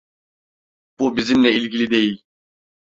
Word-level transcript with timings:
Bu 0.99 1.17
bizimle 1.17 1.51
ilgili 1.53 1.89
değil. 1.91 2.21